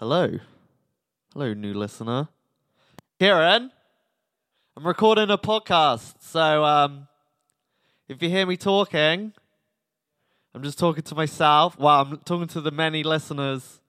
[0.00, 0.30] Hello.
[1.34, 2.28] Hello, new listener.
[3.18, 3.70] Kieran,
[4.74, 6.14] I'm recording a podcast.
[6.20, 7.06] So um,
[8.08, 9.34] if you hear me talking,
[10.54, 11.78] I'm just talking to myself.
[11.78, 13.82] Well, I'm talking to the many listeners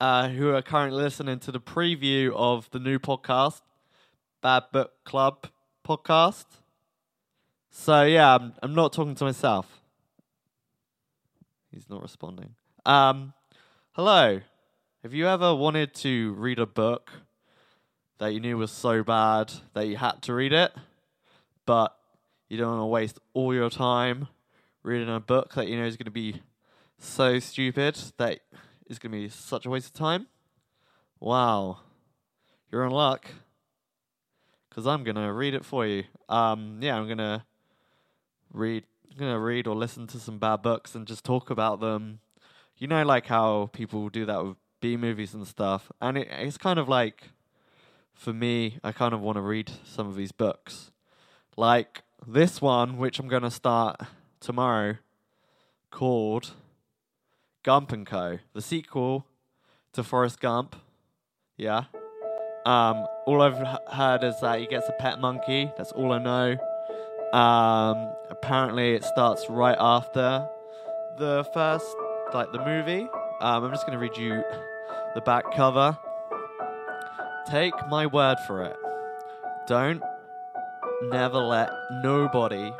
[0.00, 3.60] uh, who are currently listening to the preview of the new podcast,
[4.42, 5.46] Bad Book Club
[5.86, 6.46] podcast.
[7.70, 9.68] So yeah, I'm, I'm not talking to myself.
[11.70, 12.56] He's not responding.
[12.84, 13.34] Um,
[13.92, 14.40] hello.
[15.04, 17.12] Have you ever wanted to read a book
[18.16, 20.72] that you knew was so bad that you had to read it,
[21.66, 21.94] but
[22.48, 24.28] you don't want to waste all your time
[24.82, 26.40] reading a book that you know is going to be
[26.98, 28.40] so stupid that
[28.86, 30.26] is going to be such a waste of time?
[31.20, 31.80] Wow.
[32.72, 33.26] You're in luck.
[34.70, 36.04] Because I'm going to read it for you.
[36.30, 37.44] Um, yeah, I'm going to
[38.54, 42.20] read I'm gonna read or listen to some bad books and just talk about them.
[42.78, 45.90] You know, like how people do that with B movies and stuff.
[46.00, 47.30] And it, it's kind of like,
[48.14, 50.90] for me, I kind of want to read some of these books,
[51.56, 54.00] like this one, which I'm gonna start
[54.40, 54.96] tomorrow,
[55.90, 56.52] called
[57.62, 58.38] Gump and Co.
[58.52, 59.26] The sequel
[59.92, 60.76] to Forrest Gump.
[61.56, 61.84] Yeah.
[62.66, 65.70] Um, all I've h- heard is that he gets a pet monkey.
[65.76, 66.56] That's all I know.
[67.38, 70.48] Um, apparently, it starts right after
[71.18, 71.86] the first,
[72.32, 73.06] like the movie.
[73.44, 74.42] Um, I'm just going to read you
[75.14, 75.98] the back cover.
[77.46, 78.74] Take my word for it.
[79.66, 80.02] Don't
[81.10, 81.68] never let
[82.02, 82.72] nobody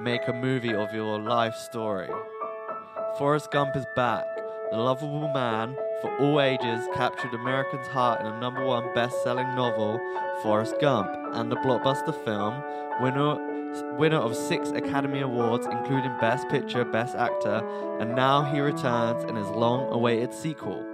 [0.00, 2.08] make a movie of your life story.
[3.16, 4.24] Forrest Gump is back.
[4.72, 9.54] The lovable man for all ages captured Americans' heart in a number one best selling
[9.54, 10.00] novel,
[10.42, 12.60] Forrest Gump, and the blockbuster film,
[13.00, 13.57] winner
[13.98, 17.62] winner of six Academy Awards, including Best Picture, Best Actor,
[18.00, 20.84] and now he returns in his long-awaited sequel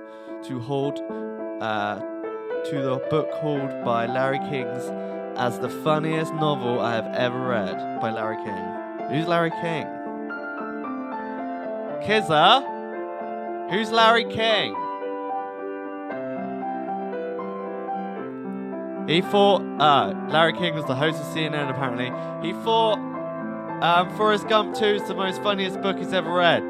[0.44, 0.98] to hold
[1.60, 4.84] uh, to the book hauled by Larry King's
[5.38, 9.08] as the funniest novel I have ever read by Larry King.
[9.10, 9.86] Who's Larry King?
[12.04, 12.70] Kizza?
[13.70, 14.74] Who's Larry King?
[19.06, 21.70] He thought uh, Larry King was the host of CNN.
[21.70, 22.06] Apparently,
[22.46, 22.98] he thought
[23.82, 26.62] um, Forrest Gump 2 is the most funniest book he's ever read.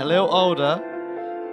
[0.00, 0.80] A little older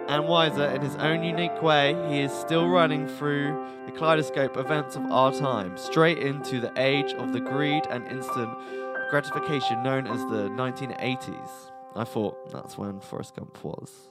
[0.07, 4.95] and wiser in his own unique way, he is still running through the kaleidoscope events
[4.95, 8.49] of our time, straight into the age of the greed and instant
[9.09, 11.71] gratification known as the 1980s.
[11.95, 14.09] I thought that's when Forrest Gump was.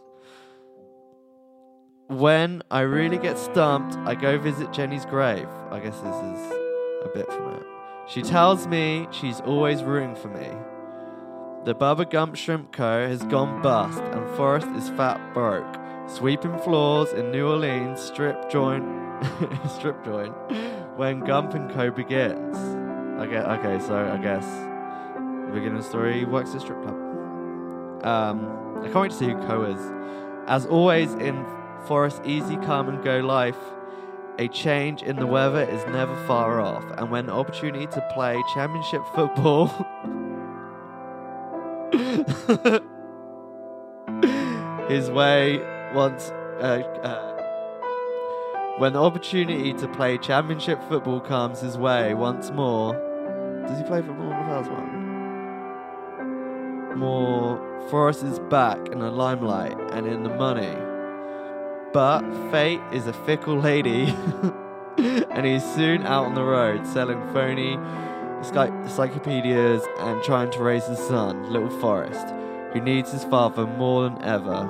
[2.16, 5.47] When I really get stumped, I go visit Jenny's grave.
[5.71, 6.50] I guess this is
[7.04, 7.62] a bit from it.
[8.09, 10.49] She tells me she's always rooting for me.
[11.66, 13.06] The Bubba Gump Shrimp Co.
[13.06, 15.77] has gone bust, and Forrest is fat broke,
[16.09, 18.83] sweeping floors in New Orleans strip joint,
[19.69, 20.33] strip joint,
[20.97, 21.91] when Gump and Co.
[21.91, 22.56] begins.
[23.21, 26.97] Okay, okay, so I guess the beginning of the story works at strip club.
[28.06, 29.93] Um, I can't wait to see who Co is.
[30.48, 31.44] As always in
[31.87, 33.59] Forrest Easy Come and Go life,
[34.39, 39.03] a change in the weather is never far off, and when opportunity to play championship
[39.15, 39.69] football
[44.89, 45.59] his way
[45.95, 46.31] once
[46.61, 47.33] uh, uh,
[48.79, 52.95] when the opportunity to play championship football comes his way once more.
[53.67, 55.07] Does he play football in the first one
[56.97, 57.61] more
[57.91, 60.75] Forrest is back in the limelight and in the money
[61.93, 64.15] but fate is a fickle lady
[64.99, 67.79] and he's soon out on the road selling phony
[68.39, 72.29] ency- encyclopedias and trying to raise his son, little Forrest,
[72.73, 74.69] who needs his father more than ever.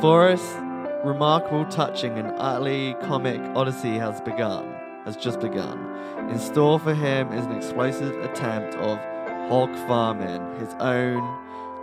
[0.00, 0.56] Forrest's
[1.04, 4.74] remarkable, touching, and utterly comic odyssey has begun,
[5.04, 5.78] has just begun.
[6.30, 8.98] In store for him is an explosive attempt of
[9.48, 11.22] hog farming, his own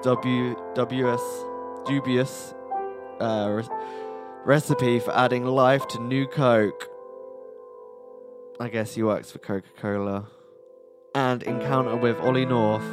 [0.01, 1.21] W WS
[1.85, 2.53] dubious
[3.21, 3.67] uh, re-
[4.45, 6.87] recipe for adding life to new Coke.
[8.59, 10.27] I guess he works for Coca Cola.
[11.15, 12.87] And encounter with Ollie North.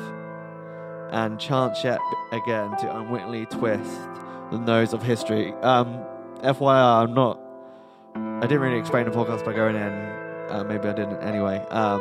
[1.11, 2.01] And chance yet
[2.33, 3.99] again to unwittingly twist
[4.51, 5.53] the nose of history.
[5.63, 6.05] Um,
[6.43, 7.41] FYI, I'm not.
[8.15, 9.93] I didn't really explain the podcast by going in.
[10.51, 11.59] Uh, maybe I didn't anyway.
[11.71, 12.01] Um,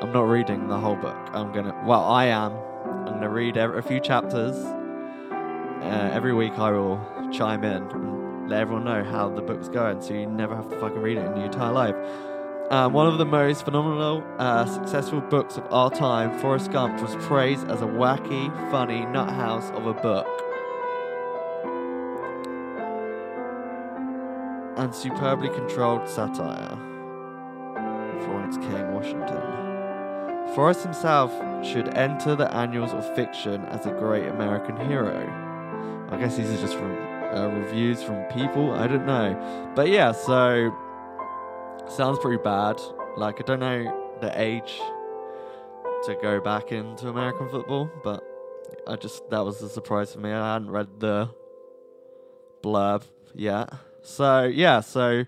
[0.00, 1.16] I'm not reading the whole book.
[1.32, 1.80] I'm gonna.
[1.84, 2.52] Well, I am.
[2.84, 4.56] I'm gonna read a few chapters.
[4.56, 6.98] Uh, every week I will
[7.32, 10.78] chime in and let everyone know how the book's going, so you never have to
[10.78, 11.96] fucking read it in your entire life.
[12.70, 17.16] Um, one of the most phenomenal, uh, successful books of our time, Forrest Gump, was
[17.26, 20.26] praised as a wacky, funny nut house of a book.
[24.80, 26.70] and superbly controlled satire.
[28.24, 30.54] Florence King, Washington.
[30.54, 31.30] Forrest himself
[31.64, 36.08] should enter the annals of fiction as a great American hero.
[36.10, 38.72] I guess these are just from uh, reviews from people.
[38.72, 40.12] I don't know, but yeah.
[40.12, 40.74] So
[41.88, 42.80] sounds pretty bad.
[43.16, 44.80] Like I don't know the age
[46.04, 48.24] to go back into American football, but
[48.86, 50.32] I just that was a surprise for me.
[50.32, 51.30] I hadn't read the
[52.62, 53.02] blurb
[53.34, 53.72] yet.
[54.02, 55.24] So yeah, so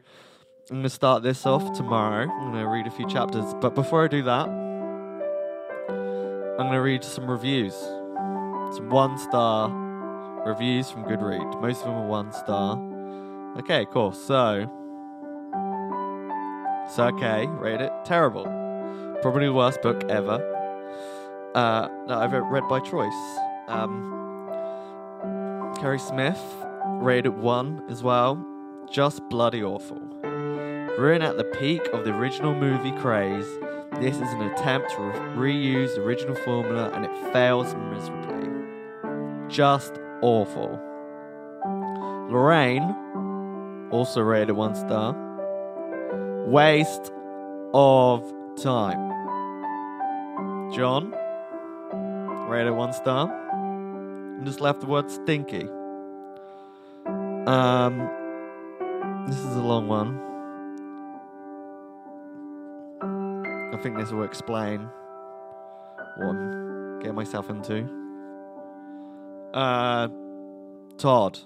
[0.70, 2.30] I'm gonna start this off tomorrow.
[2.30, 4.48] I'm gonna read a few chapters, but before I do that,
[6.58, 9.81] I'm gonna read some reviews, some one star
[10.44, 11.60] reviews from Goodreads.
[11.60, 12.78] Most of them are one star.
[13.58, 14.12] Okay, cool.
[14.12, 14.66] So,
[16.94, 18.44] so okay, rate it terrible.
[19.22, 20.40] Probably the worst book ever
[21.54, 23.12] uh, that I've read by choice.
[23.68, 24.18] Um,
[25.80, 26.40] Kerry Smith
[27.00, 28.44] rated one as well.
[28.90, 30.00] Just bloody awful.
[30.98, 33.46] Written at the peak of the original movie craze,
[34.00, 38.48] this is an attempt to re- reuse the original formula and it fails miserably.
[39.48, 40.80] Just awful.
[42.30, 42.96] Lorraine
[43.90, 45.14] also rated one star.
[46.46, 47.12] Waste
[47.74, 48.24] of
[48.62, 49.10] time.
[50.72, 51.12] John
[52.48, 53.30] rated one star.
[53.52, 55.68] And just left the word stinky.
[57.46, 58.08] Um,
[59.26, 60.18] this is a long one.
[63.74, 64.88] I think this will explain
[66.16, 68.01] what I'm getting myself into.
[69.52, 70.08] Uh,
[70.96, 71.38] Todd.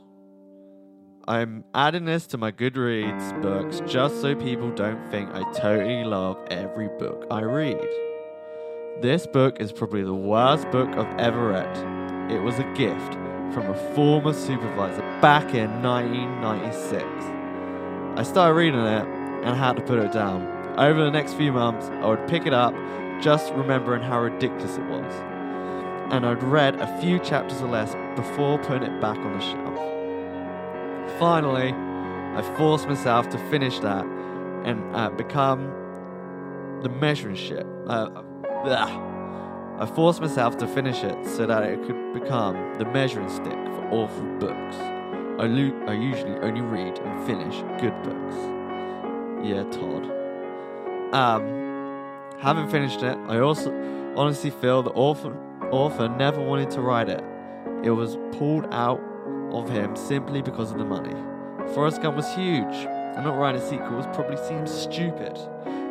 [1.26, 6.38] I'm adding this to my Goodreads books just so people don't think I totally love
[6.49, 7.85] every book I read.
[9.03, 12.31] This book is probably the worst book I've ever read.
[12.31, 13.14] It was a gift
[13.53, 17.05] from a former supervisor back in 1996.
[18.17, 19.06] I started reading it
[19.44, 20.47] and had to put it down.
[20.79, 22.73] Over the next few months, I would pick it up,
[23.20, 25.35] just remembering how ridiculous it was.
[26.12, 31.19] And I'd read a few chapters or less before putting it back on the shelf.
[31.19, 34.05] Finally, I forced myself to finish that
[34.64, 35.73] and uh, become
[36.82, 37.67] the measuring ship.
[37.87, 38.23] Uh,
[39.79, 43.88] I forced myself to finish it so that it could become the measuring stick for
[43.91, 44.76] awful books.
[45.38, 48.37] I, lo- I usually only read and finish good books.
[49.44, 50.11] Yeah, Todd.
[51.14, 53.70] Um, having finished it, I also
[54.17, 55.37] honestly feel the author,
[55.70, 57.22] author never wanted to write it.
[57.82, 59.00] It was pulled out
[59.52, 61.14] of him simply because of the money.
[61.74, 65.36] Forrest Gump was huge, and not writing a sequel probably seems stupid.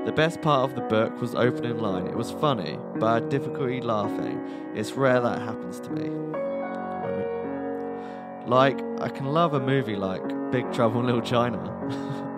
[0.06, 2.08] The best part of the book was opening line.
[2.08, 4.40] It was funny, but I had difficulty laughing.
[4.76, 6.10] It's rare that happens to me.
[8.46, 10.22] Like, I can love a movie like
[10.52, 12.22] Big Trouble in Little China.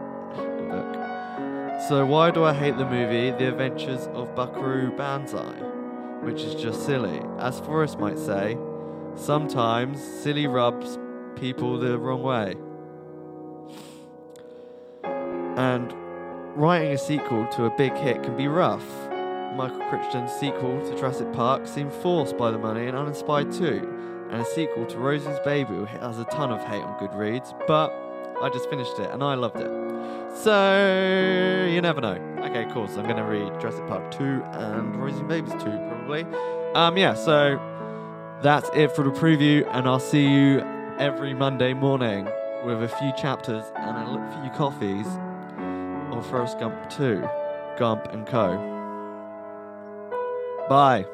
[1.88, 5.67] So why do I hate the movie The Adventures of Buckaroo Banzai?
[6.28, 7.22] Which is just silly.
[7.40, 8.58] As Forrest might say,
[9.16, 11.00] sometimes silly rubs
[11.38, 12.54] people the wrong way.
[15.56, 15.94] And
[16.58, 18.86] writing a sequel to a big hit can be rough.
[19.56, 23.88] Michael Crichton's sequel to Jurassic Park seemed forced by the money and uninspired too,
[24.30, 27.94] and a sequel to Rosie's Baby has a ton of hate on Goodreads, but
[28.42, 29.72] I just finished it and I loved it.
[30.36, 32.27] So, you never know.
[32.48, 34.24] Okay, cool, so I'm gonna read Jurassic Park 2
[34.54, 36.26] and Rosie's Babies 2, probably.
[36.76, 37.60] Um, yeah, so
[38.42, 40.62] that's it for the preview, and I'll see you
[40.98, 42.26] every Monday morning
[42.66, 45.08] with a few chapters and a few coffees
[46.12, 47.28] or Forrest Gump 2,
[47.78, 48.56] Gump and Co.
[50.70, 51.06] Bye.